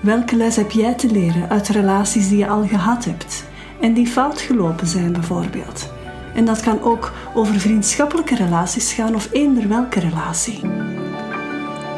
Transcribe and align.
Welke 0.00 0.36
les 0.36 0.56
heb 0.56 0.70
jij 0.70 0.94
te 0.94 1.10
leren 1.10 1.48
uit 1.48 1.68
relaties 1.68 2.28
die 2.28 2.38
je 2.38 2.48
al 2.48 2.66
gehad 2.66 3.04
hebt 3.04 3.44
en 3.80 3.92
die 3.92 4.06
fout 4.06 4.40
gelopen 4.40 4.86
zijn 4.86 5.12
bijvoorbeeld? 5.12 5.90
En 6.34 6.44
dat 6.44 6.60
kan 6.60 6.82
ook 6.82 7.12
over 7.34 7.60
vriendschappelijke 7.60 8.34
relaties 8.34 8.92
gaan 8.92 9.14
of 9.14 9.28
eender 9.32 9.68
welke 9.68 10.00
relatie. 10.00 10.60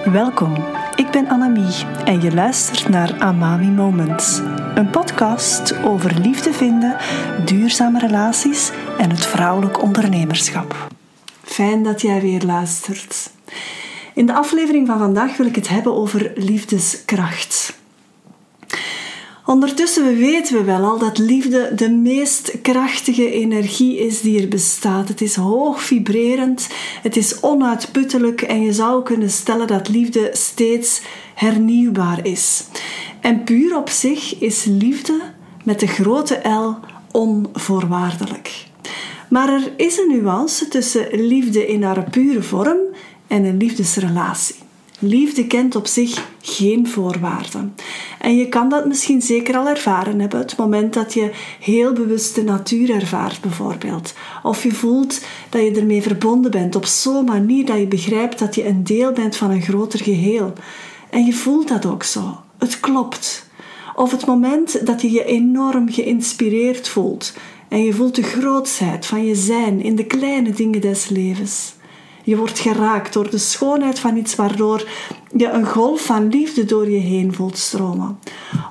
Welkom, 0.04 0.54
ik 0.96 1.11
ben 1.11 1.29
Annemie 1.29 1.85
en 2.04 2.21
je 2.21 2.35
luistert 2.35 2.88
naar 2.88 3.21
Amami 3.21 3.68
Moments. 3.68 4.41
Een 4.75 4.91
podcast 4.91 5.82
over 5.84 6.19
liefde 6.19 6.53
vinden, 6.53 6.96
duurzame 7.45 7.98
relaties 7.98 8.71
en 8.98 9.11
het 9.11 9.27
vrouwelijk 9.27 9.82
ondernemerschap. 9.82 10.89
Fijn 11.43 11.82
dat 11.82 12.00
jij 12.00 12.21
weer 12.21 12.43
luistert. 12.43 13.30
In 14.14 14.27
de 14.27 14.34
aflevering 14.34 14.87
van 14.87 14.98
vandaag 14.98 15.37
wil 15.37 15.46
ik 15.46 15.55
het 15.55 15.69
hebben 15.69 15.95
over 15.95 16.32
liefdeskracht. 16.34 17.80
Ondertussen 19.52 20.16
weten 20.16 20.56
we 20.56 20.64
wel 20.64 20.84
al 20.84 20.98
dat 20.98 21.18
liefde 21.18 21.72
de 21.74 21.90
meest 21.90 22.61
krachtige 22.62 23.30
energie 23.30 23.98
is 23.98 24.20
die 24.20 24.42
er 24.42 24.48
bestaat. 24.48 25.08
Het 25.08 25.20
is 25.20 25.34
hoog 25.34 25.82
vibrerend, 25.82 26.68
het 27.02 27.16
is 27.16 27.40
onuitputtelijk 27.40 28.42
en 28.42 28.62
je 28.62 28.72
zou 28.72 29.02
kunnen 29.02 29.30
stellen 29.30 29.66
dat 29.66 29.88
liefde 29.88 30.30
steeds 30.32 31.02
hernieuwbaar 31.34 32.27
is. 32.27 32.64
En 33.20 33.44
puur 33.44 33.77
op 33.77 33.88
zich 33.88 34.38
is 34.38 34.64
liefde 34.64 35.20
met 35.64 35.80
de 35.80 35.86
grote 35.86 36.48
L 36.48 36.75
onvoorwaardelijk. 37.11 38.66
Maar 39.28 39.48
er 39.48 39.72
is 39.77 39.98
een 39.98 40.08
nuance 40.08 40.69
tussen 40.69 41.08
liefde 41.11 41.66
in 41.66 41.83
haar 41.83 42.11
pure 42.11 42.42
vorm 42.42 42.78
en 43.27 43.44
een 43.44 43.56
liefdesrelatie. 43.56 44.61
Liefde 45.05 45.47
kent 45.47 45.77
op 45.77 45.86
zich 45.86 46.27
geen 46.41 46.88
voorwaarden. 46.88 47.74
En 48.19 48.36
je 48.36 48.48
kan 48.48 48.69
dat 48.69 48.86
misschien 48.86 49.22
zeker 49.22 49.56
al 49.56 49.69
ervaren 49.69 50.20
hebben, 50.20 50.38
het 50.38 50.56
moment 50.56 50.94
dat 50.94 51.14
je 51.14 51.31
heel 51.61 51.92
bewust 51.92 52.34
de 52.34 52.42
natuur 52.42 52.91
ervaart, 52.91 53.41
bijvoorbeeld. 53.41 54.14
Of 54.42 54.62
je 54.62 54.72
voelt 54.72 55.20
dat 55.48 55.62
je 55.62 55.70
ermee 55.70 56.03
verbonden 56.03 56.50
bent 56.50 56.77
op 56.77 56.86
zo'n 56.86 57.25
manier 57.25 57.67
dat 57.67 57.78
je 57.78 57.86
begrijpt 57.86 58.39
dat 58.39 58.55
je 58.55 58.67
een 58.67 58.84
deel 58.84 59.12
bent 59.12 59.36
van 59.36 59.50
een 59.50 59.62
groter 59.62 60.03
geheel. 60.03 60.53
En 61.11 61.25
je 61.25 61.33
voelt 61.33 61.69
dat 61.69 61.87
ook 61.87 62.03
zo. 62.03 62.41
Het 62.59 62.81
klopt. 62.81 63.50
Of 63.94 64.11
het 64.11 64.27
moment 64.27 64.87
dat 64.87 65.03
je 65.03 65.11
je 65.11 65.25
enorm 65.25 65.92
geïnspireerd 65.92 66.89
voelt 66.89 67.33
en 67.69 67.84
je 67.84 67.92
voelt 67.92 68.14
de 68.14 68.22
grootsheid 68.22 69.06
van 69.06 69.25
je 69.25 69.34
zijn 69.34 69.81
in 69.81 69.97
de 69.97 70.05
kleine 70.06 70.50
dingen 70.50 70.81
des 70.81 71.09
levens. 71.09 71.75
Je 72.23 72.37
wordt 72.37 72.59
geraakt 72.59 73.12
door 73.12 73.31
de 73.31 73.39
schoonheid 73.39 73.98
van 73.98 74.17
iets 74.17 74.34
waardoor 74.34 74.89
je 75.37 75.48
een 75.48 75.67
golf 75.67 76.05
van 76.05 76.28
liefde 76.28 76.65
door 76.65 76.91
je 76.91 76.98
heen 76.98 77.34
voelt 77.34 77.59
stromen. 77.59 78.19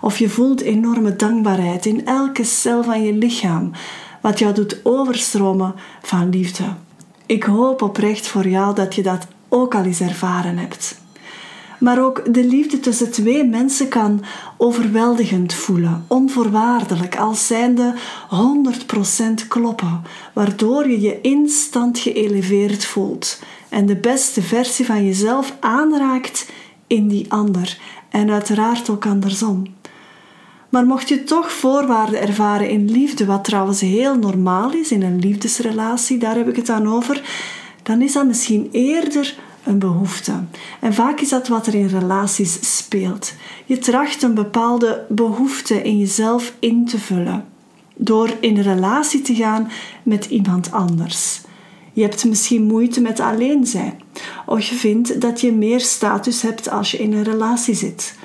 Of 0.02 0.18
je 0.18 0.30
voelt 0.30 0.62
enorme 0.62 1.16
dankbaarheid 1.16 1.86
in 1.86 2.06
elke 2.06 2.44
cel 2.44 2.84
van 2.84 3.04
je 3.04 3.14
lichaam, 3.14 3.72
wat 4.22 4.40
jou 4.40 4.54
doet 4.54 4.80
overstromen 4.84 5.76
van 6.02 6.30
liefde. 6.30 6.64
Ik 7.26 7.44
hoop 7.44 7.82
oprecht 7.82 8.28
voor 8.28 8.48
jou 8.48 8.76
dat 8.76 8.96
je 8.96 9.04
dat 9.04 9.28
ook 9.50 9.76
al 9.76 9.84
eens 9.84 10.02
ervaren 10.02 10.58
hebt. 10.58 11.01
Maar 11.82 12.04
ook 12.04 12.34
de 12.34 12.44
liefde 12.44 12.80
tussen 12.80 13.12
twee 13.12 13.44
mensen 13.44 13.88
kan 13.88 14.24
overweldigend 14.58 15.54
voelen, 15.54 16.06
onvoorwaardelijk, 16.08 17.18
als 17.18 17.48
zijnde 17.48 17.96
100% 19.44 19.48
kloppen, 19.48 20.02
waardoor 20.34 20.90
je 20.90 21.02
je 21.02 21.22
instant 21.22 22.00
geëleveerd 22.00 22.86
voelt 22.86 23.42
en 23.70 23.86
de 23.86 23.96
beste 23.96 24.42
versie 24.42 24.86
van 24.86 25.06
jezelf 25.06 25.56
aanraakt 25.60 26.50
in 26.88 27.08
die 27.08 27.26
ander 27.32 27.78
en 28.10 28.32
uiteraard 28.32 28.90
ook 28.90 29.06
andersom. 29.06 29.64
Maar 30.70 30.86
mocht 30.86 31.10
je 31.10 31.24
toch 31.24 31.52
voorwaarden 31.52 32.22
ervaren 32.22 32.70
in 32.70 32.92
liefde, 32.92 33.26
wat 33.26 33.44
trouwens 33.44 33.82
heel 33.82 34.16
normaal 34.16 34.74
is 34.74 34.92
in 34.92 35.02
een 35.02 35.20
liefdesrelatie, 35.20 36.18
daar 36.18 36.36
heb 36.36 36.48
ik 36.48 36.56
het 36.56 36.70
aan 36.70 36.88
over, 36.88 37.22
dan 37.84 38.02
is 38.02 38.14
dat 38.14 38.28
misschien 38.28 38.70
eerder 38.72 39.36
een 39.64 39.80
behoefte. 39.80 40.34
En 40.80 40.94
vaak 40.94 41.20
is 41.20 41.30
dat 41.30 41.48
wat 41.48 41.68
er 41.68 41.76
in 41.76 41.88
relaties 41.88 42.78
speelt. 42.78 43.34
Je 43.66 43.78
tracht 43.78 44.24
een 44.24 44.34
bepaalde 44.34 45.06
behoefte 45.10 45.82
in 45.82 45.98
jezelf 45.98 46.54
in 46.60 46.86
te 46.86 47.00
vullen 47.00 47.46
door 47.96 48.30
in 48.40 48.58
een 48.58 48.64
relatie 48.64 49.22
te 49.22 49.36
gaan 49.36 49.72
met 50.04 50.26
iemand 50.26 50.72
anders. 50.72 51.42
Je 51.94 52.02
hebt 52.02 52.26
misschien 52.26 52.64
moeite 52.64 53.02
met 53.02 53.20
alleen 53.20 53.66
zijn, 53.66 54.02
of 54.46 54.62
je 54.62 54.76
vindt 54.76 55.22
dat 55.22 55.42
je 55.42 55.52
meer 55.52 55.80
status 55.80 56.42
hebt 56.42 56.70
als 56.70 56.92
je 56.92 56.98
in 56.98 57.14
een 57.14 57.24
relatie 57.24 57.76
zit, 57.76 58.16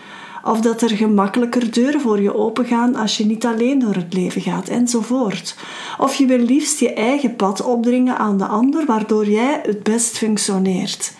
of 0.46 0.60
dat 0.60 0.82
er 0.82 0.90
gemakkelijker 0.90 1.72
deuren 1.72 2.00
voor 2.00 2.20
je 2.20 2.34
opengaan 2.34 2.94
als 2.94 3.16
je 3.16 3.26
niet 3.26 3.46
alleen 3.46 3.78
door 3.78 3.94
het 3.94 4.14
leven 4.14 4.40
gaat, 4.40 4.68
enzovoort. 4.68 5.56
Of 5.98 6.14
je 6.14 6.26
wil 6.26 6.38
liefst 6.38 6.80
je 6.80 6.92
eigen 6.92 7.36
pad 7.36 7.62
opdringen 7.62 8.18
aan 8.18 8.38
de 8.38 8.46
ander, 8.46 8.86
waardoor 8.86 9.26
jij 9.26 9.60
het 9.62 9.82
best 9.82 10.18
functioneert. 10.18 11.12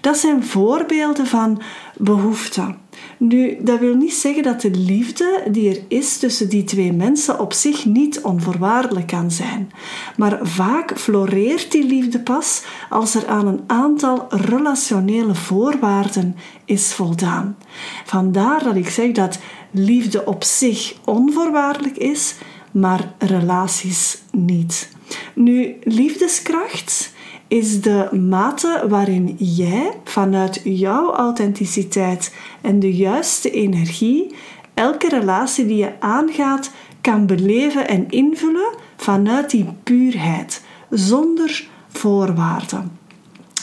Dat 0.00 0.16
zijn 0.16 0.44
voorbeelden 0.44 1.26
van 1.26 1.62
behoeften. 1.96 2.83
Nu, 3.18 3.56
dat 3.60 3.80
wil 3.80 3.94
niet 3.94 4.14
zeggen 4.14 4.42
dat 4.42 4.60
de 4.60 4.70
liefde 4.70 5.42
die 5.50 5.70
er 5.70 5.82
is 5.88 6.18
tussen 6.18 6.48
die 6.48 6.64
twee 6.64 6.92
mensen 6.92 7.40
op 7.40 7.52
zich 7.52 7.84
niet 7.84 8.20
onvoorwaardelijk 8.20 9.06
kan 9.06 9.30
zijn. 9.30 9.72
Maar 10.16 10.38
vaak 10.42 10.98
floreert 10.98 11.72
die 11.72 11.84
liefde 11.84 12.20
pas 12.20 12.62
als 12.90 13.14
er 13.14 13.26
aan 13.26 13.46
een 13.46 13.62
aantal 13.66 14.26
relationele 14.28 15.34
voorwaarden 15.34 16.36
is 16.64 16.92
voldaan. 16.92 17.56
Vandaar 18.04 18.64
dat 18.64 18.76
ik 18.76 18.88
zeg 18.88 19.12
dat 19.12 19.38
liefde 19.70 20.24
op 20.24 20.44
zich 20.44 20.94
onvoorwaardelijk 21.04 21.96
is, 21.96 22.34
maar 22.72 23.14
relaties 23.18 24.18
niet. 24.30 24.88
Nu, 25.34 25.76
liefdeskracht 25.82 27.13
is 27.54 27.80
de 27.80 28.08
mate 28.12 28.84
waarin 28.88 29.36
jij 29.38 29.92
vanuit 30.04 30.60
jouw 30.64 31.12
authenticiteit 31.12 32.34
en 32.60 32.80
de 32.80 32.96
juiste 32.96 33.50
energie 33.50 34.34
elke 34.74 35.08
relatie 35.08 35.66
die 35.66 35.76
je 35.76 36.00
aangaat 36.00 36.70
kan 37.00 37.26
beleven 37.26 37.88
en 37.88 38.10
invullen 38.10 38.74
vanuit 38.96 39.50
die 39.50 39.66
puurheid, 39.82 40.62
zonder 40.90 41.68
voorwaarden. 41.88 42.98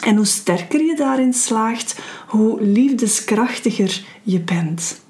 En 0.03 0.15
hoe 0.15 0.25
sterker 0.25 0.81
je 0.83 0.95
daarin 0.95 1.33
slaagt, 1.33 1.99
hoe 2.27 2.61
liefdeskrachtiger 2.61 4.03
je 4.23 4.39
bent. 4.39 5.00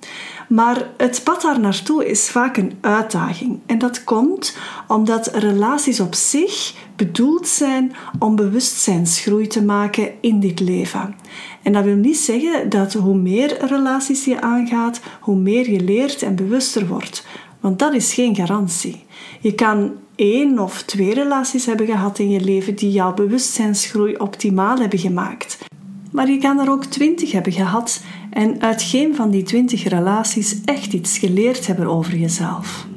Maar 0.52 0.90
het 0.98 1.22
pad 1.24 1.42
daar 1.42 1.60
naartoe 1.60 2.10
is 2.10 2.30
vaak 2.30 2.58
een 2.58 2.74
uitdaging. 2.82 3.60
En 3.66 3.78
dat 3.78 4.04
komt 4.04 4.58
omdat 4.88 5.28
relaties 5.34 6.00
op 6.00 6.16
zich 6.16 6.74
bedoeld 6.96 7.48
zijn 7.48 7.94
om 8.20 8.36
bewustzijnsgroei 8.36 9.48
te 9.48 9.64
maken 9.64 10.12
in 10.22 10.40
dit 10.40 10.60
leven. 10.60 11.16
En 11.62 11.74
dat 11.74 11.84
wil 11.84 11.96
niet 11.96 12.18
zeggen 12.18 12.70
dat 12.70 12.94
hoe 12.94 13.16
meer 13.16 13.66
relaties 13.66 14.26
je 14.26 14.42
aangaat, 14.42 15.02
hoe 15.22 15.36
meer 15.36 15.72
je 15.72 15.80
leert 15.80 16.22
en 16.22 16.36
bewuster 16.36 16.88
wordt. 16.88 17.26
Want 17.60 17.80
dat 17.80 17.94
is 17.94 18.14
geen 18.14 18.36
garantie. 18.36 19.06
Je 19.40 19.56
kan 19.56 19.92
één 20.16 20.60
of 20.60 20.82
twee 20.82 21.14
relaties 21.14 21.66
hebben 21.66 21.86
gehad 21.86 22.20
in 22.20 22.30
je 22.30 22.42
leven 22.42 22.76
die 22.76 22.92
jouw 22.92 23.14
bewustzijnsgroei 23.14 24.16
optimaal 24.16 24.78
hebben 24.78 25.00
gemaakt. 25.00 25.58
Maar 26.12 26.30
je 26.30 26.38
kan 26.38 26.60
er 26.60 26.70
ook 26.70 26.86
twintig 26.86 27.32
hebben 27.32 27.54
gehad 27.54 28.02
en 28.32 28.62
uit 28.62 28.82
geen 28.82 29.16
van 29.16 29.30
die 29.30 29.44
twintig 29.44 29.84
relaties 29.84 30.62
echt 30.66 30.94
iets 30.94 31.18
geleerd 31.18 31.68
hebben 31.68 31.88
over 31.88 32.16
jezelf. 32.16 32.88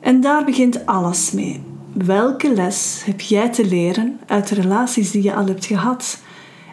En 0.00 0.20
daar 0.20 0.44
begint 0.44 0.86
alles 0.86 1.30
mee. 1.30 1.60
Welke 1.92 2.54
les 2.54 3.02
heb 3.04 3.20
jij 3.20 3.48
te 3.48 3.66
leren 3.66 4.20
uit 4.26 4.48
de 4.48 4.54
relaties 4.54 5.10
die 5.10 5.22
je 5.22 5.34
al 5.34 5.46
hebt 5.46 5.66
gehad 5.66 6.20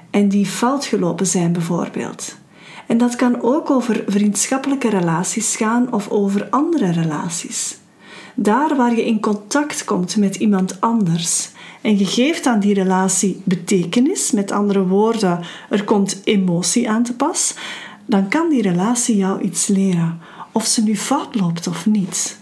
en 0.10 0.30
die 0.30 0.46
fout 0.46 0.86
gelopen 0.86 1.28
zijn, 1.28 1.54
bijvoorbeeld? 1.54 2.38
En 2.88 2.98
dat 2.98 3.16
kan 3.16 3.42
ook 3.42 3.70
over 3.70 4.04
vriendschappelijke 4.08 4.90
relaties 4.90 5.56
gaan 5.56 5.94
of 5.94 6.10
over 6.10 6.48
andere 6.50 6.92
relaties. 6.92 7.78
Daar 8.36 8.76
waar 8.76 8.96
je 8.96 9.06
in 9.06 9.20
contact 9.20 9.84
komt 9.84 10.18
met 10.18 10.36
iemand 10.36 10.82
anders 10.82 11.50
en 11.82 11.98
je 11.98 12.06
geeft 12.06 12.46
aan 12.46 12.60
die 12.60 12.74
relatie 12.74 13.42
betekenis, 13.44 14.32
met 14.32 14.52
andere 14.52 14.88
woorden, 14.88 15.40
er 15.70 15.84
komt 15.84 16.22
emotie 16.24 16.90
aan 16.90 17.04
te 17.04 17.16
pas, 17.16 17.56
dan 18.08 18.30
kan 18.30 18.50
die 18.50 18.62
relatie 18.62 19.16
jou 19.16 19.42
iets 19.42 19.68
leren, 19.68 20.20
of 20.52 20.66
ze 20.66 20.84
nu 20.84 20.96
fout 20.96 21.36
loopt 21.36 21.68
of 21.68 21.86
niet. 21.86 22.40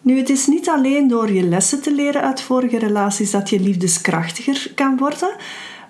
Nu, 0.00 0.18
het 0.18 0.30
is 0.30 0.46
niet 0.46 0.68
alleen 0.68 1.08
door 1.08 1.32
je 1.32 1.42
lessen 1.42 1.82
te 1.82 1.94
leren 1.94 2.22
uit 2.22 2.40
vorige 2.40 2.78
relaties 2.78 3.30
dat 3.30 3.50
je 3.50 3.60
liefdeskrachtiger 3.60 4.72
kan 4.74 4.96
worden, 4.96 5.36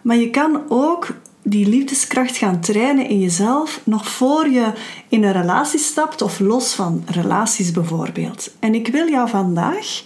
maar 0.02 0.16
je 0.16 0.30
kan 0.30 0.62
ook 0.68 1.14
die 1.42 1.68
liefdeskracht 1.68 2.36
gaan 2.36 2.60
trainen 2.60 3.08
in 3.08 3.20
jezelf 3.20 3.80
nog 3.84 4.08
voor 4.08 4.48
je 4.48 4.72
in 5.08 5.24
een 5.24 5.32
relatie 5.32 5.78
stapt 5.78 6.22
of 6.22 6.40
los 6.40 6.74
van 6.74 7.04
relaties 7.06 7.70
bijvoorbeeld. 7.70 8.50
En 8.58 8.74
ik 8.74 8.88
wil 8.88 9.08
jou 9.08 9.28
vandaag 9.28 10.02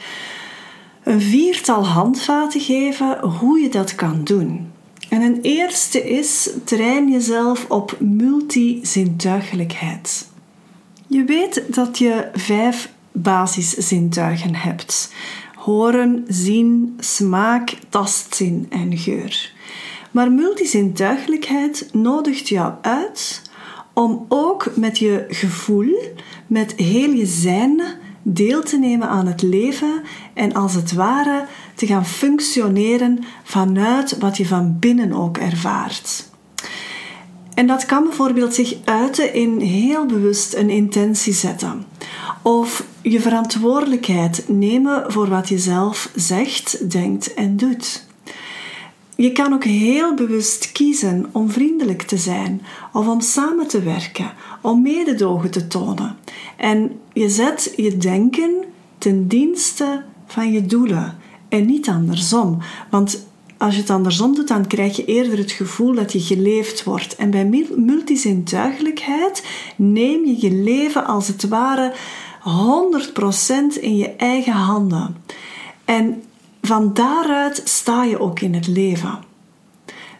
een 1.02 1.20
viertal 1.20 1.86
handvaten 1.86 2.60
geven 2.60 3.20
hoe 3.20 3.60
je 3.60 3.68
dat 3.68 3.94
kan 3.94 4.24
doen. 4.24 4.71
En 5.12 5.22
een 5.22 5.40
eerste 5.40 6.10
is: 6.10 6.50
train 6.64 7.10
jezelf 7.10 7.70
op 7.70 7.96
multizintuigelijkheid. 8.00 10.28
Je 11.06 11.24
weet 11.24 11.74
dat 11.74 11.98
je 11.98 12.28
vijf 12.32 12.92
basiszintuigen 13.12 14.54
hebt: 14.54 15.12
horen, 15.54 16.24
zien, 16.28 16.96
smaak, 16.98 17.78
tastzin 17.88 18.66
en 18.68 18.98
geur. 18.98 19.52
Maar 20.10 20.32
multizintuigelijkheid 20.32 21.88
nodigt 21.92 22.48
jou 22.48 22.74
uit 22.82 23.42
om 23.92 24.26
ook 24.28 24.76
met 24.76 24.98
je 24.98 25.24
gevoel, 25.28 26.02
met 26.46 26.72
heel 26.72 27.10
je 27.10 27.26
zijn, 27.26 27.82
deel 28.22 28.62
te 28.62 28.78
nemen 28.78 29.08
aan 29.08 29.26
het 29.26 29.42
leven 29.42 30.02
en 30.34 30.54
als 30.54 30.74
het 30.74 30.92
ware 30.92 31.46
te 31.74 31.86
gaan 31.86 32.06
functioneren 32.06 33.24
vanuit 33.42 34.18
wat 34.18 34.36
je 34.36 34.46
van 34.46 34.76
binnen 34.78 35.12
ook 35.12 35.38
ervaart. 35.38 36.30
En 37.54 37.66
dat 37.66 37.86
kan 37.86 38.04
bijvoorbeeld 38.04 38.54
zich 38.54 38.76
uiten 38.84 39.34
in 39.34 39.60
heel 39.60 40.06
bewust 40.06 40.54
een 40.54 40.70
intentie 40.70 41.32
zetten. 41.32 41.84
Of 42.42 42.84
je 43.02 43.20
verantwoordelijkheid 43.20 44.44
nemen 44.48 45.12
voor 45.12 45.28
wat 45.28 45.48
je 45.48 45.58
zelf 45.58 46.10
zegt, 46.14 46.90
denkt 46.90 47.34
en 47.34 47.56
doet. 47.56 48.04
Je 49.22 49.32
kan 49.32 49.52
ook 49.52 49.64
heel 49.64 50.14
bewust 50.14 50.72
kiezen 50.72 51.26
om 51.32 51.50
vriendelijk 51.50 52.02
te 52.02 52.16
zijn 52.16 52.62
of 52.92 53.08
om 53.08 53.20
samen 53.20 53.66
te 53.68 53.82
werken, 53.82 54.32
om 54.60 54.82
mededogen 54.82 55.50
te 55.50 55.66
tonen. 55.66 56.16
En 56.56 57.00
je 57.12 57.28
zet 57.28 57.72
je 57.76 57.96
denken 57.96 58.64
ten 58.98 59.28
dienste 59.28 60.02
van 60.26 60.52
je 60.52 60.66
doelen 60.66 61.18
en 61.48 61.66
niet 61.66 61.88
andersom. 61.88 62.58
Want 62.90 63.26
als 63.58 63.74
je 63.74 63.80
het 63.80 63.90
andersom 63.90 64.34
doet, 64.34 64.48
dan 64.48 64.66
krijg 64.66 64.96
je 64.96 65.04
eerder 65.04 65.38
het 65.38 65.52
gevoel 65.52 65.94
dat 65.94 66.12
je 66.12 66.20
geleefd 66.20 66.84
wordt. 66.84 67.16
En 67.16 67.30
bij 67.30 67.66
multizintuigelijkheid 67.76 69.46
neem 69.76 70.26
je 70.26 70.36
je 70.40 70.50
leven 70.52 71.06
als 71.06 71.28
het 71.28 71.48
ware 71.48 71.94
100% 73.76 73.80
in 73.80 73.96
je 73.96 74.10
eigen 74.16 74.52
handen. 74.52 75.16
En 75.84 76.22
van 76.62 76.94
daaruit 76.94 77.62
sta 77.64 78.04
je 78.04 78.20
ook 78.20 78.40
in 78.40 78.54
het 78.54 78.66
leven. 78.66 79.18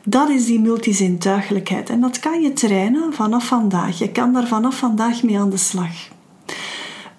Dat 0.05 0.29
is 0.29 0.47
die 0.47 0.61
multizintuigelijkheid 0.61 1.91
en 1.91 2.01
dat 2.01 2.19
kan 2.19 2.41
je 2.41 2.53
trainen 2.53 3.13
vanaf 3.13 3.47
vandaag. 3.47 3.99
Je 3.99 4.11
kan 4.11 4.33
daar 4.33 4.47
vanaf 4.47 4.79
vandaag 4.79 5.23
mee 5.23 5.39
aan 5.39 5.51
de 5.51 5.57
slag. 5.57 6.11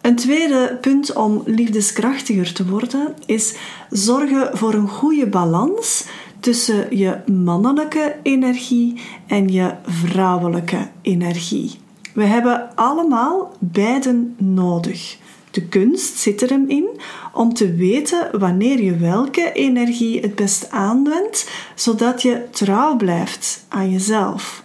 Een 0.01 0.15
tweede 0.15 0.77
punt 0.81 1.13
om 1.13 1.41
liefdeskrachtiger 1.45 2.53
te 2.53 2.67
worden 2.67 3.15
is 3.25 3.55
zorgen 3.89 4.57
voor 4.57 4.73
een 4.73 4.87
goede 4.87 5.27
balans 5.27 6.05
tussen 6.39 6.97
je 6.97 7.17
mannelijke 7.31 8.15
energie 8.23 9.01
en 9.27 9.47
je 9.47 9.73
vrouwelijke 9.85 10.89
energie. 11.01 11.79
We 12.13 12.23
hebben 12.23 12.75
allemaal 12.75 13.51
beiden 13.59 14.35
nodig. 14.37 15.17
De 15.53 15.61
kunst 15.61 16.17
zit 16.17 16.41
er 16.41 16.49
hem 16.49 16.69
in 16.69 16.87
om 17.33 17.53
te 17.53 17.73
weten 17.73 18.39
wanneer 18.39 18.83
je 18.83 18.97
welke 18.97 19.51
energie 19.51 20.19
het 20.19 20.35
best 20.35 20.71
aanwendt, 20.71 21.49
zodat 21.75 22.21
je 22.21 22.47
trouw 22.51 22.95
blijft 22.95 23.65
aan 23.67 23.91
jezelf. 23.91 24.63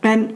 En 0.00 0.30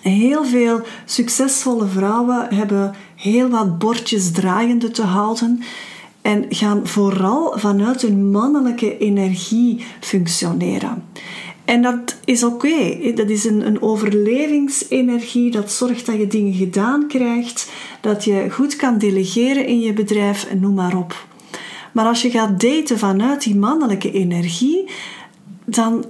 heel 0.00 0.44
veel 0.44 0.80
succesvolle 1.04 1.86
vrouwen 1.86 2.54
hebben 2.54 2.94
heel 3.16 3.48
wat 3.48 3.78
bordjes 3.78 4.30
draaiende 4.30 4.90
te 4.90 5.02
houden 5.02 5.62
en 6.20 6.44
gaan 6.48 6.86
vooral 6.86 7.58
vanuit 7.58 8.02
hun 8.02 8.30
mannelijke 8.30 8.98
energie 8.98 9.84
functioneren. 10.00 11.04
En 11.64 11.82
dat 11.82 12.16
is 12.24 12.44
oké. 12.44 13.12
Dat 13.14 13.28
is 13.28 13.44
een, 13.44 13.66
een 13.66 13.82
overlevingsenergie 13.82 15.50
dat 15.50 15.72
zorgt 15.72 16.06
dat 16.06 16.16
je 16.16 16.26
dingen 16.26 16.54
gedaan 16.54 17.06
krijgt, 17.08 17.70
dat 18.00 18.24
je 18.24 18.46
goed 18.50 18.76
kan 18.76 18.98
delegeren 18.98 19.66
in 19.66 19.80
je 19.80 19.92
bedrijf 19.92 20.44
en 20.44 20.60
noem 20.60 20.74
maar 20.74 20.96
op. 20.96 21.26
Maar 21.92 22.06
als 22.06 22.22
je 22.22 22.30
gaat 22.30 22.60
daten 22.60 22.98
vanuit 22.98 23.42
die 23.42 23.56
mannelijke 23.56 24.12
energie, 24.12 24.90
dan 25.64 26.04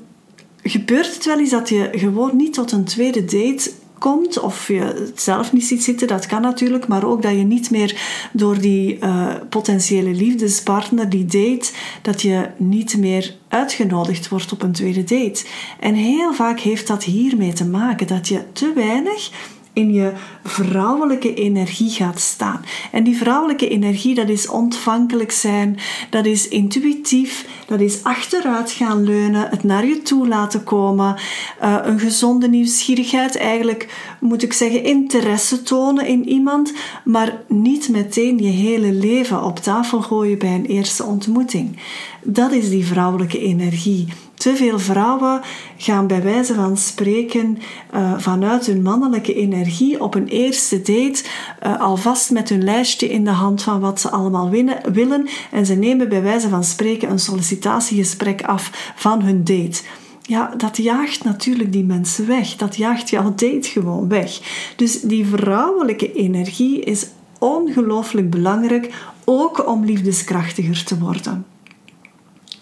gebeurt 0.62 1.14
het 1.14 1.24
wel 1.24 1.38
eens 1.38 1.50
dat 1.50 1.68
je 1.68 1.88
gewoon 1.92 2.36
niet 2.36 2.54
tot 2.54 2.72
een 2.72 2.84
tweede 2.84 3.24
date 3.24 3.70
komt 3.98 4.40
of 4.40 4.68
je 4.68 4.80
het 4.80 5.20
zelf 5.20 5.52
niet 5.52 5.64
ziet 5.64 5.84
zitten, 5.84 6.06
dat 6.06 6.26
kan 6.26 6.42
natuurlijk, 6.42 6.88
maar 6.88 7.04
ook 7.04 7.22
dat 7.22 7.32
je 7.32 7.42
niet 7.42 7.70
meer 7.70 8.00
door 8.32 8.60
die 8.60 8.98
uh, 8.98 9.34
potentiële 9.48 10.10
liefdespartner, 10.10 11.08
die 11.08 11.24
date, 11.24 11.70
dat 12.02 12.22
je 12.22 12.48
niet 12.56 12.96
meer 12.96 13.36
uitgenodigd 13.52 14.28
wordt 14.28 14.52
op 14.52 14.62
een 14.62 14.72
tweede 14.72 15.04
date. 15.04 15.44
En 15.80 15.94
heel 15.94 16.34
vaak 16.34 16.60
heeft 16.60 16.86
dat 16.86 17.04
hiermee 17.04 17.52
te 17.52 17.66
maken 17.66 18.06
dat 18.06 18.28
je 18.28 18.52
te 18.52 18.72
weinig 18.74 19.30
in 19.72 19.92
je 19.92 20.12
vrouwelijke 20.44 21.34
energie 21.34 21.90
gaat 21.90 22.20
staan. 22.20 22.64
En 22.92 23.04
die 23.04 23.16
vrouwelijke 23.16 23.68
energie, 23.68 24.14
dat 24.14 24.28
is 24.28 24.48
ontvankelijk 24.48 25.30
zijn, 25.30 25.78
dat 26.10 26.26
is 26.26 26.48
intuïtief, 26.48 27.46
dat 27.66 27.80
is 27.80 28.04
achteruit 28.04 28.70
gaan 28.70 29.04
leunen, 29.04 29.48
het 29.50 29.62
naar 29.62 29.86
je 29.86 30.02
toe 30.02 30.28
laten 30.28 30.64
komen, 30.64 31.16
uh, 31.62 31.76
een 31.82 31.98
gezonde 31.98 32.48
nieuwsgierigheid, 32.48 33.36
eigenlijk 33.36 34.14
moet 34.20 34.42
ik 34.42 34.52
zeggen 34.52 34.84
interesse 34.84 35.62
tonen 35.62 36.06
in 36.06 36.28
iemand, 36.28 36.72
maar 37.04 37.42
niet 37.48 37.88
meteen 37.88 38.38
je 38.38 38.50
hele 38.50 38.92
leven 38.92 39.44
op 39.44 39.58
tafel 39.58 40.02
gooien 40.02 40.38
bij 40.38 40.54
een 40.54 40.66
eerste 40.66 41.04
ontmoeting. 41.04 41.78
Dat 42.24 42.52
is 42.52 42.70
die 42.70 42.86
vrouwelijke 42.86 43.38
energie. 43.38 44.08
Te 44.34 44.56
veel 44.56 44.78
vrouwen 44.78 45.40
gaan 45.76 46.06
bij 46.06 46.22
wijze 46.22 46.54
van 46.54 46.76
spreken 46.76 47.58
uh, 47.94 48.18
vanuit 48.18 48.66
hun 48.66 48.82
mannelijke 48.82 49.34
energie 49.34 50.00
op 50.00 50.14
een 50.14 50.26
eerste 50.26 50.76
date 50.76 51.22
uh, 51.66 51.80
alvast 51.80 52.30
met 52.30 52.48
hun 52.48 52.64
lijstje 52.64 53.08
in 53.08 53.24
de 53.24 53.30
hand 53.30 53.62
van 53.62 53.80
wat 53.80 54.00
ze 54.00 54.10
allemaal 54.10 54.50
willen 54.92 55.28
en 55.50 55.66
ze 55.66 55.74
nemen 55.74 56.08
bij 56.08 56.22
wijze 56.22 56.48
van 56.48 56.64
spreken 56.64 57.10
een 57.10 57.18
sollicitatiegesprek 57.18 58.42
af 58.42 58.92
van 58.96 59.22
hun 59.22 59.44
date. 59.44 59.82
Ja, 60.22 60.54
dat 60.56 60.76
jaagt 60.76 61.24
natuurlijk 61.24 61.72
die 61.72 61.84
mensen 61.84 62.26
weg. 62.26 62.56
Dat 62.56 62.76
jaagt 62.76 63.10
jouw 63.10 63.28
date 63.28 63.68
gewoon 63.68 64.08
weg. 64.08 64.40
Dus 64.76 65.00
die 65.00 65.26
vrouwelijke 65.26 66.12
energie 66.12 66.80
is 66.80 67.06
ongelooflijk 67.38 68.30
belangrijk, 68.30 68.94
ook 69.24 69.68
om 69.68 69.84
liefdeskrachtiger 69.84 70.84
te 70.84 70.98
worden. 70.98 71.51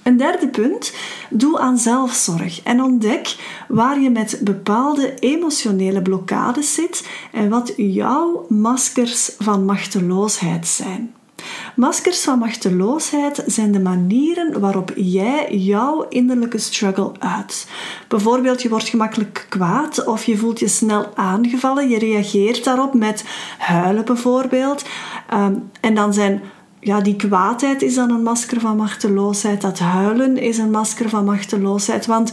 Een 0.02 0.16
derde 0.16 0.48
punt, 0.48 0.92
doe 1.30 1.58
aan 1.58 1.78
zelfzorg 1.78 2.62
en 2.62 2.82
ontdek 2.82 3.36
waar 3.68 4.00
je 4.00 4.10
met 4.10 4.40
bepaalde 4.42 5.14
emotionele 5.14 6.02
blokkades 6.02 6.74
zit 6.74 7.08
en 7.32 7.48
wat 7.48 7.72
jouw 7.76 8.46
maskers 8.48 9.30
van 9.38 9.64
machteloosheid 9.64 10.66
zijn. 10.66 11.14
Maskers 11.76 12.20
van 12.20 12.38
machteloosheid 12.38 13.42
zijn 13.46 13.72
de 13.72 13.80
manieren 13.80 14.60
waarop 14.60 14.92
jij 14.96 15.56
jouw 15.56 16.06
innerlijke 16.08 16.58
struggle 16.58 17.12
uit. 17.18 17.66
Bijvoorbeeld, 18.08 18.62
je 18.62 18.68
wordt 18.68 18.88
gemakkelijk 18.88 19.46
kwaad 19.48 20.06
of 20.06 20.24
je 20.24 20.36
voelt 20.36 20.58
je 20.58 20.68
snel 20.68 21.16
aangevallen. 21.16 21.88
Je 21.88 21.98
reageert 21.98 22.64
daarop 22.64 22.94
met 22.94 23.24
huilen 23.58 24.04
bijvoorbeeld. 24.04 24.84
Ehm, 25.28 25.54
en 25.80 25.94
dan 25.94 26.14
zijn 26.14 26.42
ja, 26.80 27.00
die 27.00 27.16
kwaadheid 27.16 27.82
is 27.82 27.94
dan 27.94 28.10
een 28.10 28.22
masker 28.22 28.60
van 28.60 28.76
machteloosheid. 28.76 29.60
Dat 29.60 29.78
huilen 29.78 30.36
is 30.36 30.58
een 30.58 30.70
masker 30.70 31.08
van 31.08 31.24
machteloosheid. 31.24 32.06
Want 32.06 32.32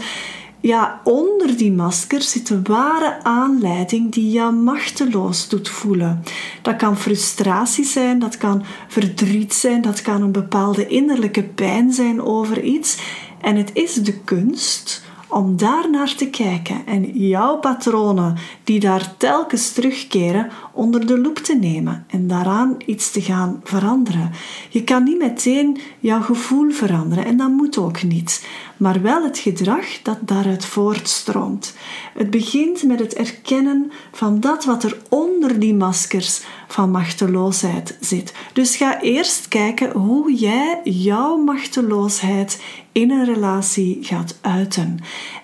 ja, 0.62 1.02
onder 1.04 1.58
die 1.58 1.72
masker 1.72 2.22
zit 2.22 2.48
de 2.48 2.62
ware 2.62 3.24
aanleiding 3.24 4.12
die 4.12 4.32
jou 4.32 4.54
machteloos 4.54 5.50
doet 5.50 5.70
voelen. 5.70 6.24
Dat 6.62 6.76
kan 6.76 6.98
frustratie 6.98 7.86
zijn, 7.86 8.20
dat 8.20 8.38
kan 8.38 8.64
verdriet 8.88 9.54
zijn, 9.54 9.82
dat 9.82 10.02
kan 10.02 10.22
een 10.22 10.32
bepaalde 10.32 10.88
innerlijke 10.88 11.44
pijn 11.44 11.94
zijn 11.94 12.22
over 12.22 12.64
iets. 12.64 12.98
En 13.42 13.56
het 13.56 13.70
is 13.74 13.94
de 13.94 14.14
kunst 14.14 15.06
om 15.30 15.58
daar 15.58 15.90
naar 15.90 16.16
te 16.16 16.30
kijken 16.30 16.86
en 16.86 17.12
jouw 17.12 17.58
patronen 17.58 18.36
die 18.64 18.80
daar 18.80 19.18
telkens 19.18 19.72
terugkeren 19.72 20.50
onder 20.74 21.08
de 21.08 21.20
loep 21.20 21.38
te 21.38 21.56
nemen 21.56 22.06
en 22.08 22.28
daaraan 22.28 22.76
iets 22.86 23.12
te 23.12 23.22
gaan 23.22 23.62
veranderen. 23.64 24.32
Je 24.70 24.84
kan 24.84 25.04
niet 25.04 25.18
meteen 25.18 25.78
jouw 26.00 26.22
gevoel 26.22 26.72
veranderen 26.72 27.26
en 27.26 27.38
dat 27.38 27.50
moet 27.50 27.78
ook 27.78 28.04
niet, 28.04 28.48
maar 28.78 29.02
wel 29.02 29.24
het 29.24 29.38
gedrag 29.38 29.86
dat 30.04 30.18
daaruit 30.22 30.66
voortstroomt. 30.66 31.74
Het 32.14 32.30
begint 32.30 32.84
met 32.84 33.00
het 33.00 33.14
erkennen 33.14 33.92
van 34.12 34.40
dat 34.40 34.66
wat 34.66 34.84
er 34.84 34.98
onder 35.10 35.60
die 35.60 35.74
maskers 35.74 36.42
van 36.68 36.92
machteloosheid 36.92 37.98
zit. 38.00 38.34
Dus 38.54 38.76
ga 38.76 39.02
eerst 39.02 39.48
kijken 39.48 39.92
hoe 39.92 40.34
jij 40.34 40.80
jouw 40.84 41.38
machteloosheid 41.38 42.62
in 42.92 43.12
een 43.12 43.26
relatie 43.26 43.98
gaat 44.02 44.38
uiten. 44.42 45.00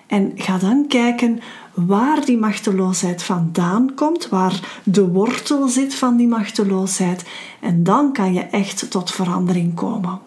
En 0.06 0.32
ga 0.34 0.58
dan 0.58 0.86
kijken 0.88 1.40
waar 1.74 2.24
die 2.24 2.38
machteloosheid 2.38 3.22
vandaan 3.22 3.94
komt, 3.94 4.28
waar 4.28 4.80
de 4.84 5.08
wortel 5.08 5.68
zit 5.68 5.94
van 5.94 6.16
die 6.16 6.28
machteloosheid. 6.28 7.24
En 7.60 7.82
dan 7.82 8.12
kan 8.12 8.32
je 8.32 8.40
echt 8.40 8.90
tot 8.90 9.10
verandering 9.10 9.74
komen. 9.74 10.20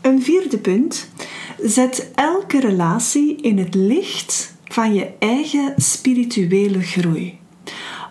Een 0.00 0.22
vierde 0.22 0.58
punt. 0.58 1.08
Zet 1.62 2.10
elke 2.14 2.60
relatie 2.60 3.36
in 3.36 3.58
het 3.58 3.74
licht 3.74 4.54
van 4.64 4.94
je 4.94 5.10
eigen 5.18 5.74
spirituele 5.76 6.82
groei. 6.82 7.38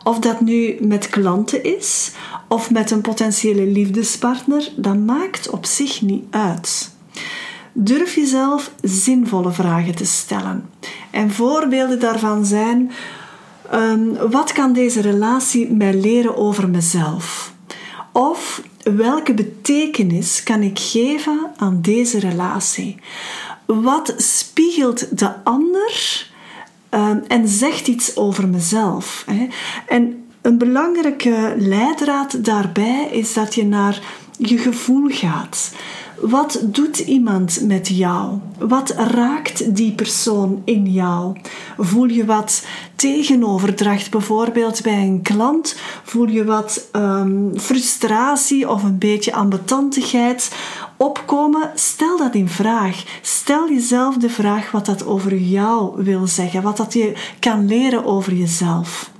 Of 0.03 0.19
dat 0.19 0.41
nu 0.41 0.77
met 0.81 1.09
klanten 1.09 1.63
is 1.63 2.11
of 2.47 2.71
met 2.71 2.91
een 2.91 3.01
potentiële 3.01 3.65
liefdespartner, 3.65 4.71
dat 4.75 4.97
maakt 4.97 5.49
op 5.49 5.65
zich 5.65 6.01
niet 6.01 6.23
uit. 6.29 6.91
Durf 7.73 8.15
jezelf 8.15 8.71
zinvolle 8.81 9.51
vragen 9.51 9.95
te 9.95 10.05
stellen. 10.05 10.69
En 11.11 11.31
voorbeelden 11.31 11.99
daarvan 11.99 12.45
zijn: 12.45 12.91
ehm, 13.71 14.29
wat 14.29 14.51
kan 14.51 14.73
deze 14.73 15.01
relatie 15.01 15.71
mij 15.71 15.93
leren 15.93 16.37
over 16.37 16.69
mezelf? 16.69 17.53
Of 18.11 18.61
welke 18.95 19.33
betekenis 19.33 20.43
kan 20.43 20.61
ik 20.61 20.79
geven 20.79 21.51
aan 21.57 21.81
deze 21.81 22.19
relatie? 22.19 22.97
Wat 23.65 24.13
spiegelt 24.17 25.17
de 25.19 25.43
ander 25.43 26.27
ehm, 26.89 27.19
en 27.27 27.47
zegt 27.47 27.87
iets 27.87 28.15
over 28.15 28.47
mezelf? 28.47 29.23
Hè? 29.31 29.47
En 29.87 30.25
een 30.41 30.57
belangrijke 30.57 31.53
leidraad 31.57 32.45
daarbij 32.45 33.07
is 33.11 33.33
dat 33.33 33.55
je 33.55 33.65
naar 33.65 34.01
je 34.37 34.57
gevoel 34.57 35.09
gaat. 35.09 35.71
Wat 36.21 36.59
doet 36.63 36.99
iemand 36.99 37.61
met 37.61 37.87
jou? 37.87 38.39
Wat 38.57 38.89
raakt 38.89 39.75
die 39.75 39.91
persoon 39.91 40.61
in 40.65 40.91
jou? 40.91 41.37
Voel 41.77 42.05
je 42.05 42.25
wat 42.25 42.65
tegenoverdracht, 42.95 44.11
bijvoorbeeld 44.11 44.81
bij 44.83 45.01
een 45.01 45.21
klant? 45.21 45.75
Voel 46.03 46.27
je 46.27 46.45
wat 46.45 46.87
um, 46.91 47.51
frustratie 47.59 48.69
of 48.69 48.83
een 48.83 48.97
beetje 48.97 49.33
ambetantigheid 49.33 50.55
opkomen? 50.97 51.71
Stel 51.75 52.17
dat 52.17 52.35
in 52.35 52.49
vraag. 52.49 53.03
Stel 53.21 53.69
jezelf 53.69 54.17
de 54.17 54.29
vraag 54.29 54.71
wat 54.71 54.85
dat 54.85 55.05
over 55.05 55.35
jou 55.37 56.03
wil 56.03 56.27
zeggen, 56.27 56.61
wat 56.61 56.77
dat 56.77 56.93
je 56.93 57.13
kan 57.39 57.65
leren 57.65 58.05
over 58.05 58.33
jezelf. 58.33 59.11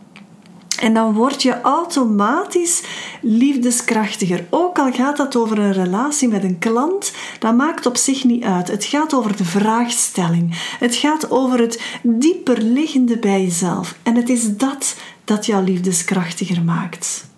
En 0.80 0.94
dan 0.94 1.14
word 1.14 1.42
je 1.42 1.62
automatisch 1.62 2.84
liefdeskrachtiger. 3.22 4.46
Ook 4.50 4.80
al 4.80 4.92
gaat 4.92 5.18
dat 5.18 5.36
over 5.36 5.60
een 5.60 5.74
relatie 5.74 6.28
met 6.28 6.44
een 6.44 6.60
klant, 6.60 7.14
dat 7.40 7.56
maakt 7.56 7.86
op 7.86 7.98
zich 7.98 8.24
niet 8.24 8.44
uit. 8.44 8.68
Het 8.68 8.86
gaat 8.86 9.14
over 9.14 9.38
de 9.38 9.46
vraagstelling. 9.46 10.76
Het 10.80 10.96
gaat 10.96 11.32
over 11.32 11.60
het 11.60 11.82
dieper 12.04 12.62
liggende 12.62 13.18
bij 13.18 13.42
jezelf. 13.42 13.96
En 14.04 14.16
het 14.16 14.30
is 14.30 14.58
dat 14.58 14.96
dat 15.24 15.46
jou 15.46 15.64
liefdeskrachtiger 15.64 16.64
maakt. 16.64 17.29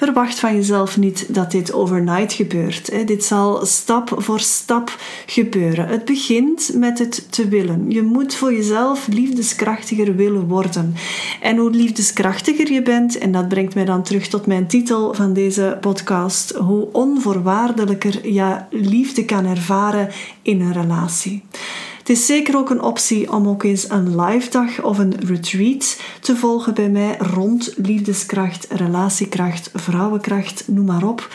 Verwacht 0.00 0.38
van 0.38 0.54
jezelf 0.54 0.96
niet 0.96 1.34
dat 1.34 1.50
dit 1.50 1.72
overnight 1.72 2.32
gebeurt. 2.32 3.06
Dit 3.06 3.24
zal 3.24 3.66
stap 3.66 4.14
voor 4.16 4.40
stap 4.40 4.96
gebeuren. 5.26 5.88
Het 5.88 6.04
begint 6.04 6.70
met 6.74 6.98
het 6.98 7.32
te 7.32 7.48
willen. 7.48 7.90
Je 7.90 8.02
moet 8.02 8.34
voor 8.34 8.52
jezelf 8.52 9.06
liefdeskrachtiger 9.06 10.16
willen 10.16 10.46
worden. 10.46 10.94
En 11.40 11.56
hoe 11.56 11.70
liefdeskrachtiger 11.70 12.72
je 12.72 12.82
bent, 12.82 13.18
en 13.18 13.32
dat 13.32 13.48
brengt 13.48 13.74
mij 13.74 13.84
dan 13.84 14.02
terug 14.02 14.26
tot 14.26 14.46
mijn 14.46 14.66
titel 14.66 15.14
van 15.14 15.32
deze 15.32 15.78
podcast, 15.80 16.50
hoe 16.50 16.88
onvoorwaardelijker 16.92 18.32
je 18.32 18.56
liefde 18.70 19.24
kan 19.24 19.46
ervaren 19.46 20.08
in 20.42 20.60
een 20.60 20.72
relatie. 20.72 21.42
Het 22.00 22.08
is 22.08 22.26
zeker 22.26 22.56
ook 22.56 22.70
een 22.70 22.82
optie 22.82 23.32
om 23.32 23.48
ook 23.48 23.62
eens 23.62 23.90
een 23.90 24.20
live 24.20 24.50
dag 24.50 24.82
of 24.82 24.98
een 24.98 25.14
retreat 25.26 26.00
te 26.20 26.36
volgen 26.36 26.74
bij 26.74 26.88
mij 26.88 27.16
rond 27.18 27.74
liefdeskracht, 27.76 28.66
relatiekracht, 28.70 29.70
vrouwenkracht, 29.74 30.64
noem 30.68 30.86
maar 30.86 31.08
op. 31.08 31.28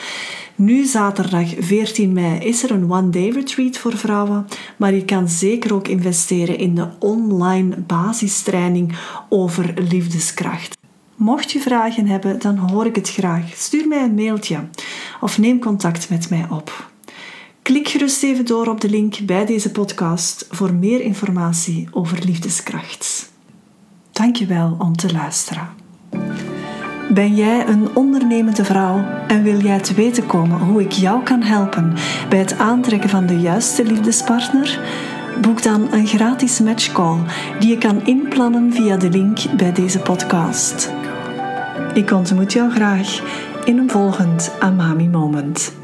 Nu, 0.55 0.85
zaterdag 0.85 1.53
14 1.59 2.13
mei, 2.13 2.39
is 2.39 2.63
er 2.63 2.71
een 2.71 2.91
one-day 2.91 3.29
retreat 3.29 3.77
voor 3.77 3.97
vrouwen, 3.97 4.47
maar 4.77 4.93
je 4.93 5.05
kan 5.05 5.29
zeker 5.29 5.73
ook 5.73 5.87
investeren 5.87 6.57
in 6.57 6.75
de 6.75 6.87
online 6.99 7.77
basistraining 7.77 8.97
over 9.29 9.73
liefdeskracht. 9.89 10.77
Mocht 11.15 11.51
je 11.51 11.59
vragen 11.59 12.07
hebben, 12.07 12.39
dan 12.39 12.57
hoor 12.57 12.85
ik 12.85 12.95
het 12.95 13.09
graag. 13.09 13.55
Stuur 13.55 13.87
mij 13.87 14.03
een 14.03 14.15
mailtje 14.15 14.59
of 15.21 15.37
neem 15.37 15.59
contact 15.59 16.09
met 16.09 16.29
mij 16.29 16.45
op. 16.49 16.93
Klik 17.65 17.87
gerust 17.87 18.23
even 18.23 18.45
door 18.45 18.67
op 18.67 18.81
de 18.81 18.89
link 18.89 19.19
bij 19.23 19.45
deze 19.45 19.71
podcast 19.71 20.47
voor 20.49 20.73
meer 20.73 21.01
informatie 21.01 21.87
over 21.91 22.25
liefdeskracht. 22.25 23.31
Dankjewel 24.11 24.75
om 24.79 24.95
te 24.95 25.13
luisteren. 25.13 25.67
Ben 27.09 27.35
jij 27.35 27.67
een 27.67 27.95
ondernemende 27.95 28.65
vrouw 28.65 29.05
en 29.27 29.43
wil 29.43 29.59
jij 29.59 29.79
te 29.79 29.93
weten 29.93 30.25
komen 30.25 30.59
hoe 30.59 30.81
ik 30.81 30.91
jou 30.91 31.23
kan 31.23 31.41
helpen 31.41 31.93
bij 32.29 32.39
het 32.39 32.57
aantrekken 32.57 33.09
van 33.09 33.25
de 33.25 33.39
juiste 33.39 33.85
liefdespartner? 33.85 34.79
Boek 35.41 35.63
dan 35.63 35.93
een 35.93 36.07
gratis 36.07 36.59
matchcall 36.59 37.19
die 37.59 37.69
je 37.69 37.77
kan 37.77 38.05
inplannen 38.05 38.73
via 38.73 38.97
de 38.97 39.09
link 39.09 39.39
bij 39.57 39.71
deze 39.71 39.99
podcast. 39.99 40.91
Ik 41.93 42.11
ontmoet 42.11 42.53
jou 42.53 42.71
graag 42.71 43.21
in 43.63 43.77
een 43.77 43.89
volgend 43.89 44.51
Amami 44.59 45.09
Moment. 45.09 45.83